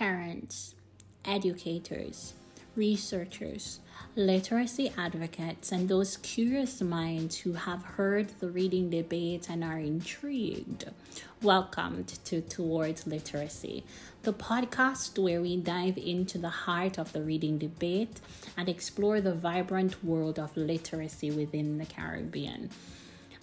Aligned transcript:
parents, 0.00 0.74
educators, 1.26 2.32
researchers, 2.74 3.80
literacy 4.16 4.90
advocates, 4.96 5.72
and 5.72 5.90
those 5.90 6.16
curious 6.16 6.80
minds 6.80 7.36
who 7.36 7.52
have 7.52 7.82
heard 7.82 8.26
the 8.40 8.48
reading 8.48 8.88
debate 8.88 9.50
and 9.50 9.62
are 9.62 9.76
intrigued. 9.76 10.86
Welcome 11.42 12.06
to 12.24 12.40
Towards 12.40 13.06
Literacy, 13.06 13.84
the 14.22 14.32
podcast 14.32 15.22
where 15.22 15.42
we 15.42 15.58
dive 15.58 15.98
into 15.98 16.38
the 16.38 16.48
heart 16.48 16.98
of 16.98 17.12
the 17.12 17.20
reading 17.20 17.58
debate 17.58 18.20
and 18.56 18.70
explore 18.70 19.20
the 19.20 19.34
vibrant 19.34 20.02
world 20.02 20.38
of 20.38 20.56
literacy 20.56 21.30
within 21.30 21.76
the 21.76 21.84
Caribbean. 21.84 22.70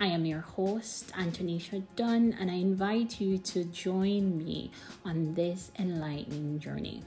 I 0.00 0.06
am 0.06 0.24
your 0.24 0.40
host, 0.40 1.12
Antonisha 1.12 1.82
Dunn, 1.94 2.36
and 2.40 2.50
I 2.50 2.54
invite 2.54 3.20
you 3.20 3.38
to 3.38 3.64
join 3.64 4.36
me 4.36 4.72
on 5.04 5.34
this 5.34 5.70
enlightening 5.78 6.58
journey. 6.58 7.02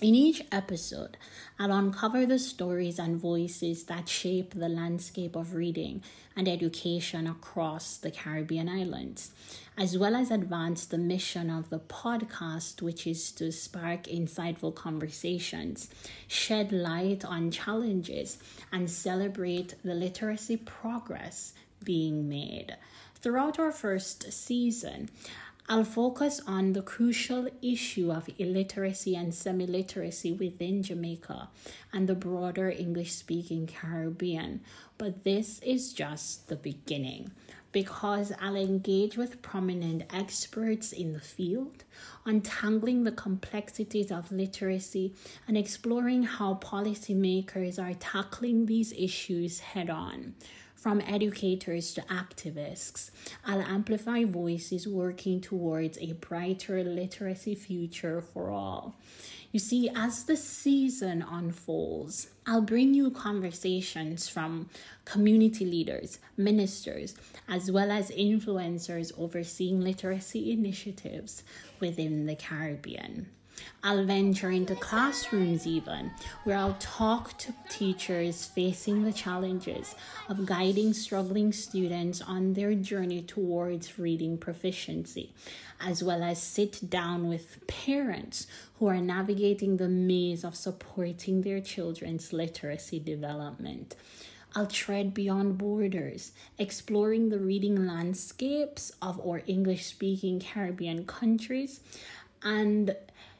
In 0.00 0.14
each 0.14 0.44
episode, 0.52 1.16
I'll 1.58 1.72
uncover 1.72 2.24
the 2.24 2.38
stories 2.38 3.00
and 3.00 3.16
voices 3.16 3.82
that 3.86 4.08
shape 4.08 4.54
the 4.54 4.68
landscape 4.68 5.34
of 5.34 5.56
reading 5.56 6.04
and 6.36 6.46
education 6.46 7.26
across 7.26 7.96
the 7.96 8.12
Caribbean 8.12 8.68
islands, 8.68 9.32
as 9.76 9.98
well 9.98 10.14
as 10.14 10.30
advance 10.30 10.86
the 10.86 10.98
mission 10.98 11.50
of 11.50 11.70
the 11.70 11.80
podcast, 11.80 12.80
which 12.80 13.08
is 13.08 13.32
to 13.32 13.50
spark 13.50 14.04
insightful 14.04 14.72
conversations, 14.72 15.88
shed 16.28 16.70
light 16.70 17.24
on 17.24 17.50
challenges, 17.50 18.38
and 18.70 18.88
celebrate 18.88 19.74
the 19.82 19.94
literacy 19.94 20.58
progress 20.58 21.54
being 21.82 22.28
made. 22.28 22.76
Throughout 23.16 23.58
our 23.58 23.72
first 23.72 24.32
season, 24.32 25.08
I'll 25.70 25.84
focus 25.84 26.40
on 26.46 26.72
the 26.72 26.80
crucial 26.80 27.46
issue 27.60 28.10
of 28.10 28.30
illiteracy 28.38 29.14
and 29.14 29.34
semi 29.34 29.66
literacy 29.66 30.32
within 30.32 30.82
Jamaica 30.82 31.50
and 31.92 32.08
the 32.08 32.14
broader 32.14 32.70
English 32.70 33.12
speaking 33.12 33.66
Caribbean. 33.66 34.62
But 34.96 35.24
this 35.24 35.58
is 35.58 35.92
just 35.92 36.48
the 36.48 36.56
beginning 36.56 37.32
because 37.70 38.32
I'll 38.40 38.56
engage 38.56 39.18
with 39.18 39.42
prominent 39.42 40.04
experts 40.10 40.92
in 40.92 41.12
the 41.12 41.20
field, 41.20 41.84
untangling 42.24 43.04
the 43.04 43.12
complexities 43.12 44.10
of 44.10 44.32
literacy 44.32 45.12
and 45.46 45.58
exploring 45.58 46.22
how 46.22 46.54
policymakers 46.54 47.78
are 47.78 47.92
tackling 47.92 48.64
these 48.64 48.92
issues 48.92 49.60
head 49.60 49.90
on 49.90 50.34
from 50.78 51.00
educators 51.00 51.92
to 51.94 52.00
activists. 52.02 53.10
I'll 53.44 53.62
amplify 53.62 54.24
voices 54.24 54.86
working 54.86 55.40
towards 55.40 55.98
a 55.98 56.12
brighter 56.12 56.84
literacy 56.84 57.56
future 57.56 58.20
for 58.20 58.50
all. 58.50 58.94
You 59.50 59.58
see, 59.58 59.90
as 59.94 60.24
the 60.24 60.36
season 60.36 61.24
unfolds, 61.28 62.28
I'll 62.46 62.60
bring 62.60 62.94
you 62.94 63.10
conversations 63.10 64.28
from 64.28 64.68
community 65.04 65.64
leaders, 65.64 66.18
ministers, 66.36 67.16
as 67.48 67.70
well 67.70 67.90
as 67.90 68.10
influencers 68.10 69.12
overseeing 69.18 69.80
literacy 69.80 70.52
initiatives 70.52 71.42
within 71.80 72.26
the 72.26 72.36
Caribbean. 72.36 73.30
I'll 73.82 74.04
venture 74.04 74.50
into 74.50 74.74
classrooms, 74.74 75.66
even 75.66 76.10
where 76.44 76.56
I'll 76.56 76.76
talk 76.80 77.36
to 77.38 77.54
teachers 77.68 78.44
facing 78.44 79.04
the 79.04 79.12
challenges 79.12 79.94
of 80.28 80.46
guiding 80.46 80.92
struggling 80.92 81.52
students 81.52 82.20
on 82.20 82.54
their 82.54 82.74
journey 82.74 83.22
towards 83.22 83.98
reading 83.98 84.38
proficiency, 84.38 85.32
as 85.80 86.02
well 86.02 86.22
as 86.22 86.42
sit 86.42 86.90
down 86.90 87.28
with 87.28 87.66
parents 87.66 88.46
who 88.78 88.86
are 88.86 89.00
navigating 89.00 89.76
the 89.76 89.88
maze 89.88 90.44
of 90.44 90.56
supporting 90.56 91.42
their 91.42 91.60
children's 91.60 92.32
literacy 92.32 92.98
development. 92.98 93.94
I'll 94.54 94.66
tread 94.66 95.12
beyond 95.12 95.58
borders, 95.58 96.32
exploring 96.58 97.28
the 97.28 97.38
reading 97.38 97.86
landscapes 97.86 98.92
of 99.02 99.20
our 99.20 99.42
English 99.46 99.86
speaking 99.86 100.40
Caribbean 100.40 101.04
countries 101.04 101.80
and 102.42 102.96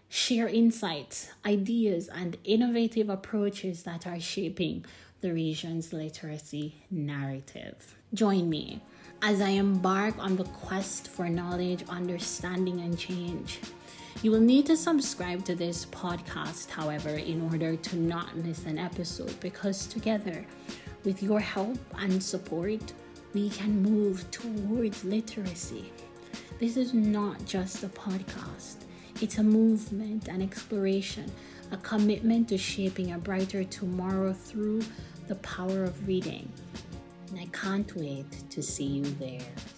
share 0.08 0.48
insights, 0.48 1.30
ideas, 1.44 2.08
and 2.08 2.36
innovative 2.44 3.10
approaches 3.10 3.82
that 3.82 4.06
are 4.06 4.20
shaping 4.20 4.84
the 5.20 5.32
region's 5.32 5.92
literacy 5.92 6.74
narrative. 6.90 7.96
Join 8.14 8.48
me 8.48 8.80
as 9.20 9.40
I 9.40 9.50
embark 9.50 10.16
on 10.18 10.36
the 10.36 10.44
quest 10.44 11.08
for 11.08 11.28
knowledge, 11.28 11.84
understanding, 11.88 12.80
and 12.80 12.98
change. 12.98 13.60
You 14.22 14.30
will 14.30 14.40
need 14.40 14.66
to 14.66 14.76
subscribe 14.76 15.44
to 15.44 15.54
this 15.54 15.86
podcast, 15.86 16.70
however, 16.70 17.10
in 17.10 17.42
order 17.50 17.76
to 17.76 17.96
not 17.96 18.36
miss 18.36 18.64
an 18.64 18.78
episode 18.78 19.38
because 19.40 19.86
together, 19.86 20.44
with 21.04 21.22
your 21.22 21.40
help 21.40 21.78
and 21.98 22.22
support, 22.22 22.92
we 23.34 23.50
can 23.50 23.82
move 23.82 24.28
towards 24.30 25.04
literacy. 25.04 25.92
This 26.58 26.76
is 26.76 26.94
not 26.94 27.44
just 27.44 27.84
a 27.84 27.88
podcast 27.88 28.87
it's 29.20 29.38
a 29.38 29.42
movement, 29.42 30.28
an 30.28 30.42
exploration, 30.42 31.30
a 31.72 31.76
commitment 31.78 32.48
to 32.48 32.58
shaping 32.58 33.12
a 33.12 33.18
brighter 33.18 33.64
tomorrow 33.64 34.32
through 34.32 34.82
the 35.26 35.34
power 35.36 35.84
of 35.84 36.06
reading. 36.06 36.50
And 37.30 37.40
I 37.40 37.46
can't 37.46 37.94
wait 37.96 38.30
to 38.50 38.62
see 38.62 38.84
you 38.84 39.04
there. 39.04 39.77